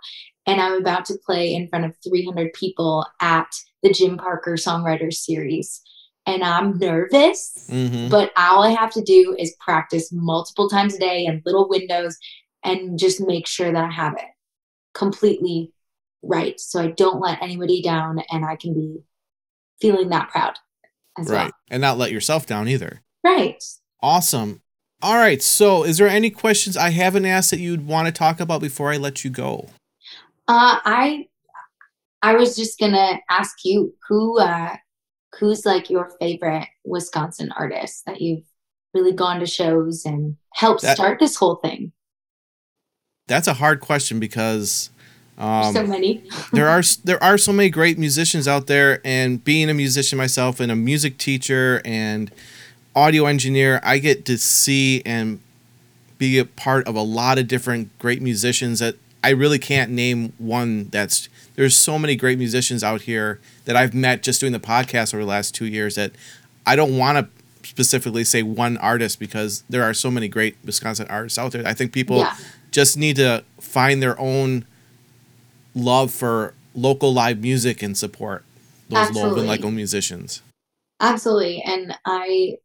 [0.47, 3.49] And I'm about to play in front of 300 people at
[3.83, 5.83] the Jim Parker Songwriters Series.
[6.27, 8.09] And I'm nervous, mm-hmm.
[8.09, 12.17] but all I have to do is practice multiple times a day in little windows
[12.65, 14.25] and just make sure that I have it
[14.95, 15.73] completely
[16.23, 16.59] right.
[16.59, 19.01] So I don't let anybody down and I can be
[19.81, 20.55] feeling that proud
[21.19, 23.03] as right and not let yourself down either.
[23.23, 23.63] Right.
[24.03, 24.63] Awesome.
[25.03, 25.43] All right.
[25.43, 28.91] So, is there any questions I haven't asked that you'd want to talk about before
[28.91, 29.69] I let you go?
[30.49, 31.29] Uh, I
[32.23, 34.77] I was just gonna ask you who uh,
[35.39, 38.45] who's like your favorite Wisconsin artist that you've
[38.93, 41.93] really gone to shows and helped That- start this whole thing.
[43.27, 44.91] That's a hard question because
[45.39, 46.23] um, so many.
[46.53, 50.61] there are there are so many great musicians out there and being a musician myself
[50.61, 52.31] and a music teacher and
[52.95, 55.41] audio engineer i get to see and
[56.19, 60.33] be a part of a lot of different great musicians that i really can't name
[60.39, 64.61] one that's there's so many great musicians out here that i've met just doing the
[64.61, 66.13] podcast over the last two years that
[66.67, 71.07] i don't want to specifically say one artist because there are so many great wisconsin
[71.09, 72.37] artists out there i think people Yeah.
[72.71, 74.65] just need to find their own
[75.75, 78.45] love for local live music and support
[78.89, 79.47] those local Absolutely.
[79.47, 80.43] local musicians.
[81.01, 81.63] Absolutely.
[81.63, 82.57] And I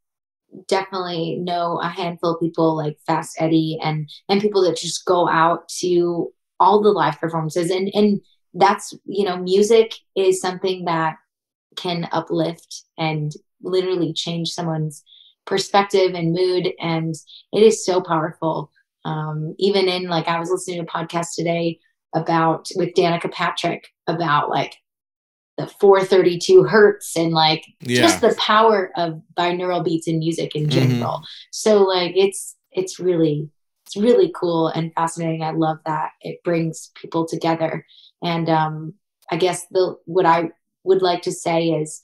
[0.67, 5.27] definitely know a handful of people like Fast Eddie and and people that just go
[5.29, 8.19] out to all the live performances and and
[8.53, 11.15] that's you know music is something that
[11.75, 13.31] can uplift and
[13.61, 15.03] literally change someone's
[15.45, 17.15] perspective and mood and
[17.53, 18.71] it is so powerful
[19.05, 21.79] um even in like i was listening to a podcast today
[22.15, 24.75] about with danica patrick about like
[25.57, 28.03] the 432 hertz and like Yeah.
[28.03, 30.71] just the power of binaural beats in music in Mhm.
[30.71, 31.21] general.
[31.51, 33.49] So like it's it's really
[33.85, 35.43] it's really cool and fascinating.
[35.43, 37.85] I love that it brings people together.
[38.23, 38.93] And um
[39.31, 40.49] I guess the what I
[40.83, 42.01] would like to say is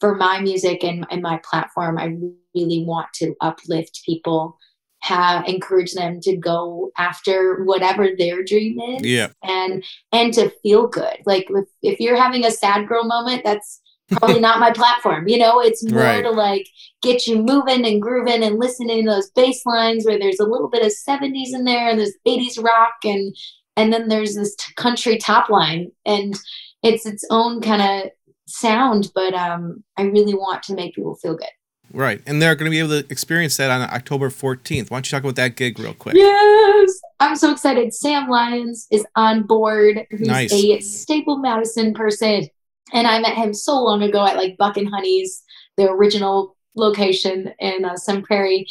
[0.00, 2.16] for my music and, and my platform, I
[2.54, 4.58] really want to uplift people,
[5.00, 9.28] have encourage them to go after whatever their dream is Yeah.
[9.42, 11.18] and and to feel good.
[11.26, 13.80] Like if, if you're having a sad girl moment, that's
[14.12, 15.28] probably not my platform.
[15.28, 16.22] You know, it's more Right.
[16.22, 16.68] to like
[17.02, 20.68] get you moving and grooving and listening to those bass lines where there's a little
[20.68, 23.34] bit of 70s in there and there's 80s rock and
[23.76, 26.34] and then there's this t- country top line and
[26.82, 28.10] it's its own kind of
[28.46, 31.48] sound but um i really want to make people feel good
[31.92, 32.20] Right.
[32.26, 34.90] And they're going to be able to experience that on October 14th.
[34.90, 36.16] Why don't you talk about that gig real quick?
[36.16, 37.94] Yes, I'm so excited.
[37.94, 40.04] Sam Lyons is on board.
[40.10, 40.52] He's Nice.
[40.52, 42.48] a Staple Madison person,
[42.92, 45.44] and I met him so long ago at like Buck and Honey's,
[45.76, 48.66] the original location in uh, Sun Prairie.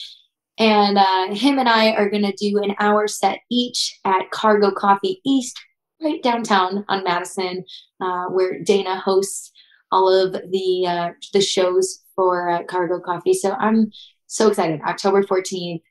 [0.57, 4.71] And uh, him and I are going to do an hour set each at Cargo
[4.71, 5.59] Coffee East,
[6.01, 7.65] right downtown on Madison,
[7.99, 9.51] uh, where Dana hosts
[9.91, 13.33] all of the uh, the shows for uh, Cargo Coffee.
[13.33, 13.91] So I'm
[14.27, 14.81] so excited.
[14.81, 15.81] October 14th.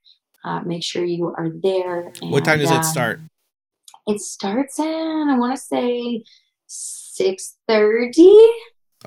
[0.45, 2.13] Uh, make sure you are there.
[2.21, 3.21] What time and, does it um, start?
[4.07, 6.25] It starts at I want to say
[6.67, 8.37] six thirty.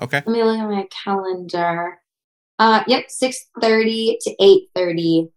[0.00, 0.22] Okay.
[0.26, 2.00] Let me look at my calendar.
[2.58, 5.28] Uh, yep, six thirty to eight thirty,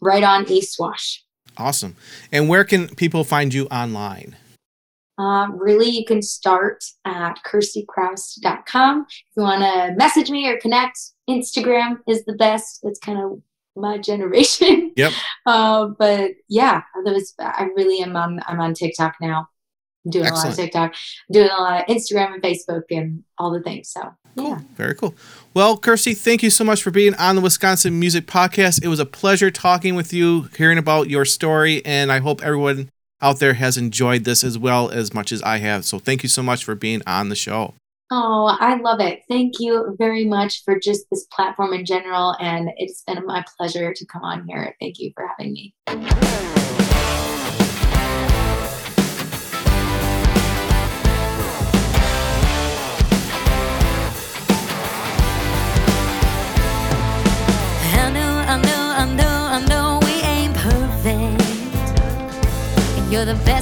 [0.00, 1.24] right on East Wash.
[1.56, 1.96] Awesome.
[2.32, 4.36] And where can people find you online?
[5.18, 9.06] Um, really, you can start at kirstykraus.com.
[9.08, 10.98] If you want to message me or connect,
[11.28, 12.80] Instagram is the best.
[12.84, 13.42] It's kind of
[13.76, 14.92] my generation.
[14.96, 15.12] Yep.
[15.46, 16.82] Uh, but yeah,
[17.38, 18.40] I really am on.
[18.46, 19.48] I'm on TikTok now.
[20.04, 20.94] I'm doing a lot of TikTok,
[21.30, 23.90] doing a lot of Instagram and Facebook and all the things.
[23.90, 25.14] So yeah, Very cool.
[25.54, 28.82] Well, Kirsty, thank you so much for being on the Wisconsin Music Podcast.
[28.82, 32.90] It was a pleasure talking with you, hearing about your story, and I hope everyone
[33.20, 35.84] out there has enjoyed this as well as much as I have.
[35.84, 37.74] So thank you so much for being on the show.
[38.12, 39.22] Oh, I love it.
[39.28, 42.34] Thank you very much for just this platform in general.
[42.40, 44.74] And it's been my pleasure to come on here.
[44.80, 46.29] Thank you for having me.
[63.20, 63.59] You're the best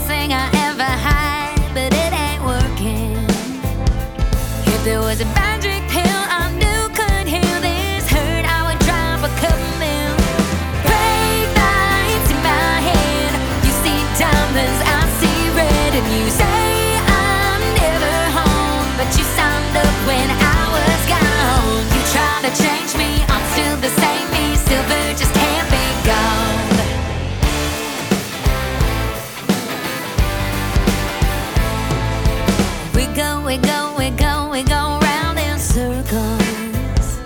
[33.49, 37.19] We go, we go, we go, round in circles.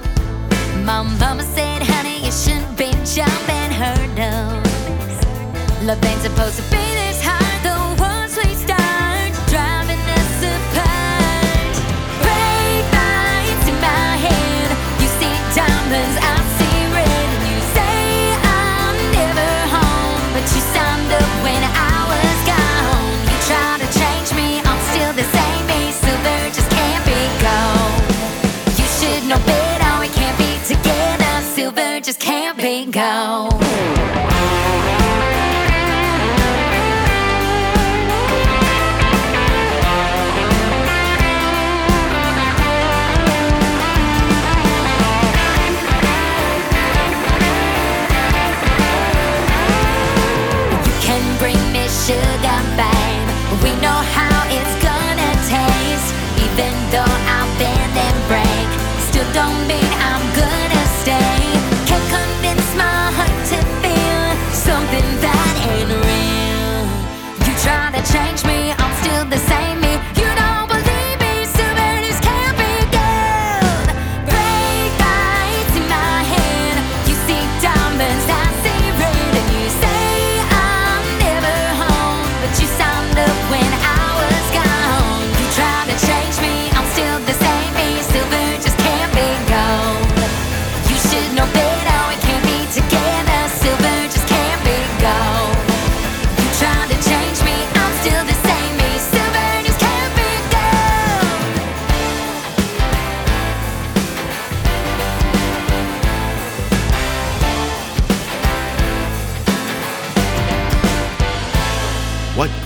[0.87, 4.63] My mama said, honey, you shouldn't be jumping hurdles.
[5.83, 7.02] Love ain't supposed to be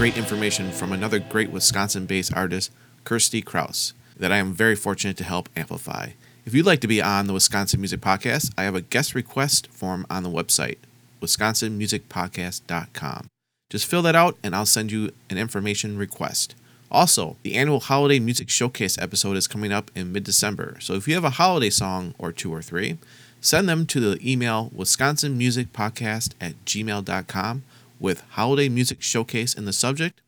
[0.06, 2.70] great information from another great Wisconsin based artist,
[3.02, 6.10] Kirsty Kraus, that I am very fortunate to help amplify.
[6.44, 9.66] If you'd like to be on the Wisconsin Music Podcast, I have a guest request
[9.66, 10.76] form on the website,
[11.20, 13.26] wisconsinmusicpodcast.com.
[13.68, 16.54] Just fill that out and I'll send you an information request.
[16.88, 21.08] Also, the annual Holiday Music Showcase episode is coming up in mid December, so if
[21.08, 22.96] you have a holiday song or two or three,
[23.40, 27.64] send them to the email wisconsinmusicpodcast at gmail.com
[28.00, 30.20] with Holiday Music Showcase in the subject.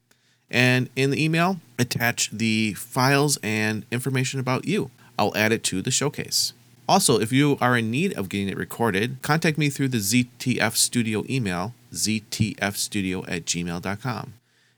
[0.51, 4.91] And in the email, attach the files and information about you.
[5.19, 6.53] I'll add it to the showcase.
[6.89, 10.75] Also, if you are in need of getting it recorded, contact me through the ZTF
[10.75, 14.33] Studio email, ztfstudio at gmail.com.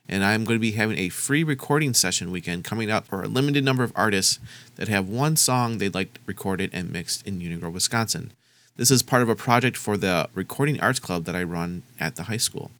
[0.09, 3.28] And I'm going to be having a free recording session weekend coming up for a
[3.28, 4.41] limited number of artists
[4.74, 8.32] that have one song they'd like recorded and mixed in Union Wisconsin.
[8.76, 12.16] This is part of a project for the Recording Arts Club that I run at
[12.16, 12.72] the high school.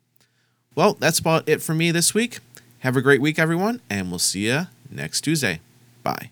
[0.75, 2.39] Well, that's about it for me this week.
[2.81, 5.61] Have a great week, everyone, and we'll see you next Tuesday.
[6.03, 6.31] Bye.